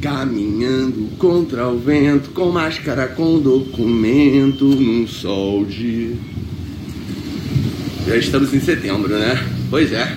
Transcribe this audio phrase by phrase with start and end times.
[0.00, 6.14] Caminhando contra o vento, com máscara, com documento, num sol de.
[8.06, 9.46] Já estamos em setembro, né?
[9.68, 10.16] Pois é.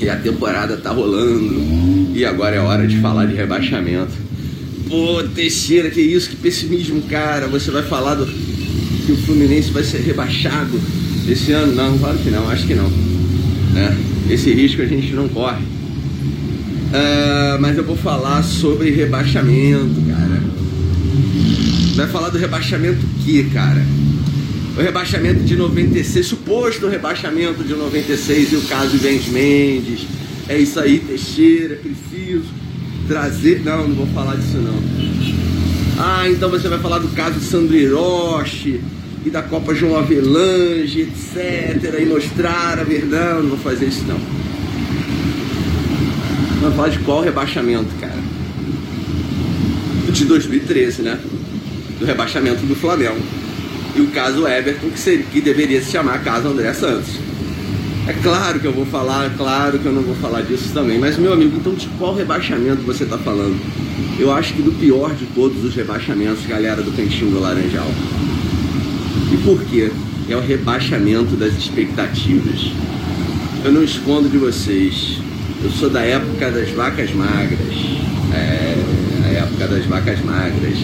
[0.00, 2.12] E a temporada tá rolando.
[2.14, 4.12] E agora é hora de falar de rebaixamento.
[4.88, 7.46] Pô, Teixeira, que isso, que pessimismo, cara.
[7.46, 10.80] Você vai falar do, que o Fluminense vai ser rebaixado
[11.28, 11.74] esse ano?
[11.74, 12.88] Não, claro que não, acho que não.
[13.72, 13.96] Né?
[14.28, 15.77] Esse risco a gente não corre.
[16.88, 20.42] Uh, mas eu vou falar sobre rebaixamento, cara.
[21.94, 23.84] Vai falar do rebaixamento que, cara?
[24.76, 30.06] O rebaixamento de 96, suposto rebaixamento de 96 e o caso Ivens Mendes.
[30.48, 32.46] É isso aí, Teixeira, preciso
[33.06, 33.62] trazer.
[33.64, 34.80] Não, não vou falar disso não.
[35.98, 38.80] Ah, então você vai falar do caso Sandro Hiroshi
[39.26, 42.00] e da Copa João Avelange, etc.
[42.00, 43.34] E mostrar a verdade.
[43.34, 44.20] Não, não vou fazer isso não.
[46.60, 48.18] Vamos falar de qual rebaixamento, cara?
[50.12, 51.18] De 2013, né?
[51.98, 53.20] Do rebaixamento do Flamengo.
[53.94, 57.10] E o caso Everton, que, seria, que deveria se chamar caso André Santos.
[58.08, 60.98] É claro que eu vou falar, é claro que eu não vou falar disso também.
[60.98, 63.60] Mas, meu amigo, então de qual rebaixamento você está falando?
[64.18, 67.86] Eu acho que do pior de todos os rebaixamentos, galera do Cantinho do Laranjal.
[69.32, 69.92] E por quê?
[70.28, 72.72] É o rebaixamento das expectativas.
[73.64, 75.18] Eu não escondo de vocês.
[75.62, 77.74] Eu sou da época das vacas magras.
[78.32, 78.76] É,
[79.24, 80.78] a época das vacas magras.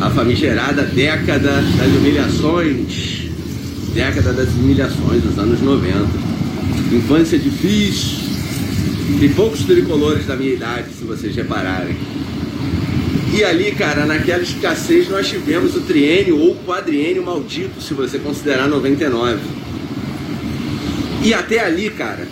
[0.00, 3.30] A famigerada década das humilhações.
[3.94, 6.06] Década das humilhações dos anos 90.
[6.92, 8.20] Infância difícil.
[9.18, 11.96] Tem poucos tricolores da minha idade, se vocês repararem.
[13.34, 18.68] E ali, cara, naquela escassez nós tivemos o triênio ou quadriênio maldito, se você considerar
[18.68, 19.38] 99.
[21.22, 22.26] E até ali, cara,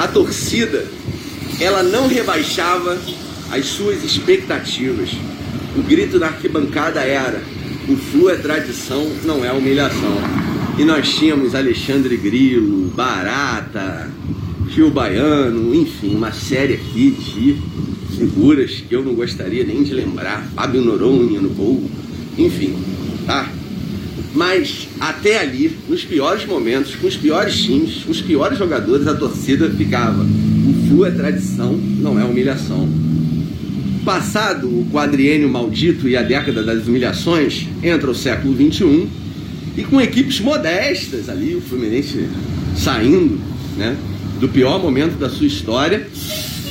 [0.00, 0.86] a torcida
[1.60, 2.98] ela não rebaixava
[3.52, 5.10] as suas expectativas.
[5.76, 7.42] O grito da arquibancada era:
[7.86, 10.16] o Flu é tradição, não é humilhação.
[10.78, 14.10] E nós tínhamos Alexandre Grilo, Barata,
[14.70, 20.48] Gil Baiano, enfim, uma série aqui de figuras que eu não gostaria nem de lembrar.
[20.54, 21.84] Fábio Noronha no gol,
[22.38, 22.74] enfim,
[23.26, 23.46] tá?
[24.40, 29.14] Mas até ali, nos piores momentos, com os piores times, com os piores jogadores, a
[29.14, 30.22] torcida ficava.
[30.22, 32.88] O Flu é tradição, não é humilhação.
[34.02, 39.08] Passado o quadriênio maldito e a década das humilhações, entra o século XXI
[39.76, 42.26] e com equipes modestas ali, o Fluminense
[42.74, 43.38] saindo
[43.76, 43.94] né,
[44.40, 46.08] do pior momento da sua história.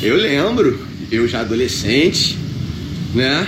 [0.01, 0.80] Eu lembro,
[1.12, 2.36] eu já adolescente,
[3.13, 3.47] né,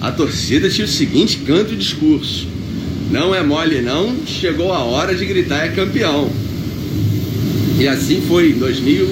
[0.00, 2.54] a torcida tinha o seguinte canto e discurso
[3.10, 6.30] não é mole não, chegou a hora de gritar é campeão.
[7.78, 9.06] E assim foi em 2000,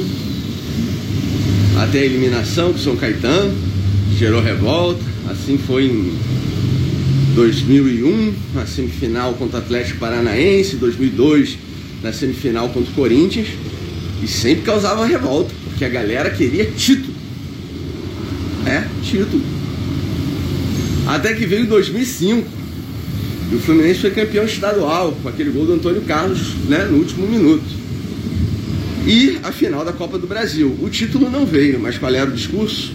[1.80, 3.54] até a eliminação do São Caetano,
[4.18, 5.02] gerou revolta.
[5.28, 6.12] Assim foi em
[7.34, 11.58] 2001, na semifinal contra o Atlético Paranaense, 2002,
[12.02, 13.48] na semifinal contra o Corinthians.
[14.22, 17.14] E sempre causava revolta, porque a galera queria título.
[18.66, 19.42] É, título.
[21.06, 22.63] Até que veio 2005
[23.54, 27.24] e o Fluminense foi campeão estadual com aquele gol do Antônio Carlos né, no último
[27.24, 27.62] minuto.
[29.06, 30.76] E a final da Copa do Brasil.
[30.82, 32.92] O título não veio, mas qual era o discurso?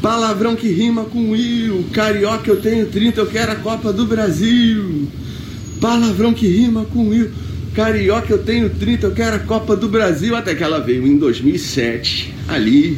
[0.00, 1.84] Palavrão que rima com Will.
[1.92, 5.06] Carioca eu tenho 30, eu quero a Copa do Brasil.
[5.78, 7.30] Palavrão que rima com Will.
[7.74, 10.34] Carioca eu tenho 30, eu quero a Copa do Brasil.
[10.34, 12.32] Até que ela veio em 2007.
[12.48, 12.96] Ali,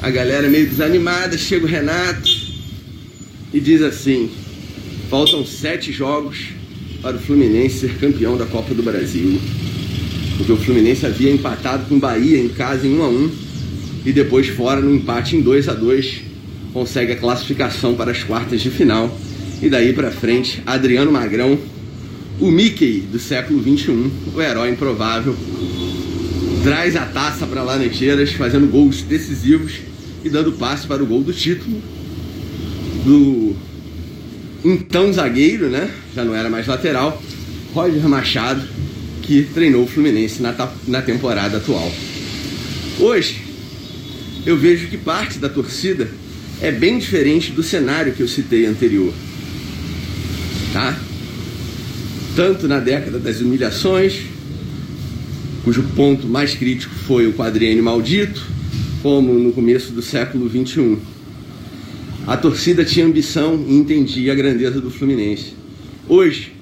[0.00, 1.36] a galera meio desanimada.
[1.36, 2.30] Chega o Renato
[3.52, 4.30] e diz assim:
[5.12, 6.38] Faltam sete jogos
[7.02, 9.38] para o Fluminense ser campeão da Copa do Brasil.
[10.38, 13.30] Porque o Fluminense havia empatado com o Bahia em casa em 1 a 1
[14.06, 16.22] e depois fora no empate em 2 a 2
[16.72, 19.14] consegue a classificação para as quartas de final.
[19.60, 21.58] E daí para frente, Adriano Magrão,
[22.40, 25.36] o Mickey do século 21, o herói improvável,
[26.64, 29.74] traz a taça para Laranjeiras, fazendo gols decisivos
[30.24, 31.82] e dando passe para o gol do título
[33.04, 33.54] do
[34.64, 35.90] então zagueiro, né?
[36.14, 37.22] Já não era mais lateral,
[37.74, 38.62] Roger Machado,
[39.22, 40.54] que treinou o Fluminense na,
[40.86, 41.90] na temporada atual.
[42.98, 43.42] Hoje,
[44.44, 46.08] eu vejo que parte da torcida
[46.60, 49.12] é bem diferente do cenário que eu citei anterior.
[50.72, 50.98] Tá?
[52.36, 54.20] Tanto na década das humilhações,
[55.64, 58.46] cujo ponto mais crítico foi o quadriênio maldito,
[59.02, 60.98] como no começo do século XXI.
[62.26, 65.54] A torcida tinha ambição e entendia a grandeza do Fluminense.
[66.08, 66.52] Hoje,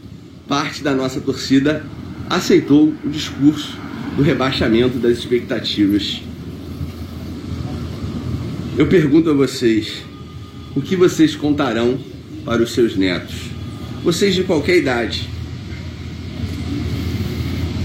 [0.48, 1.84] parte da nossa torcida
[2.30, 3.76] aceitou o discurso
[4.16, 6.22] do rebaixamento das expectativas.
[8.78, 10.02] Eu pergunto a vocês:
[10.74, 11.98] o que vocês contarão
[12.42, 13.36] para os seus netos?
[14.02, 15.28] Vocês de qualquer idade.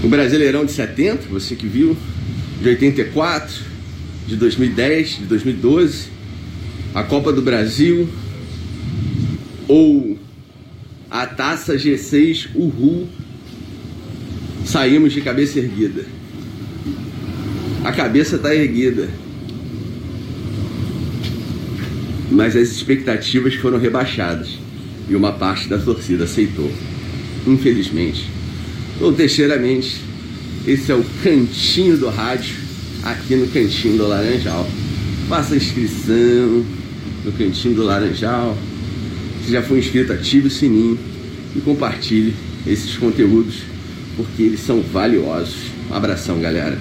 [0.02, 1.94] O Brasileirão de 70, você que viu,
[2.62, 3.54] de 84,
[4.26, 6.15] de 2010, de 2012,
[6.96, 8.08] a Copa do Brasil
[9.68, 10.18] ou
[11.10, 13.06] a Taça G6 Uhul,
[14.64, 16.06] saímos de cabeça erguida.
[17.84, 19.10] A cabeça está erguida.
[22.30, 24.58] Mas as expectativas foram rebaixadas
[25.06, 26.72] e uma parte da torcida aceitou.
[27.46, 28.26] Infelizmente.
[29.02, 30.00] Ou terceiramente,
[30.66, 32.56] esse é o cantinho do rádio,
[33.02, 34.66] aqui no cantinho do Laranjal.
[35.28, 36.64] Faça a inscrição
[37.24, 38.56] no cantinho do Laranjal.
[39.44, 40.96] Se já for inscrito, ative o sininho
[41.54, 42.32] e compartilhe
[42.64, 43.56] esses conteúdos
[44.16, 45.56] porque eles são valiosos.
[45.90, 46.78] Um abração, galera.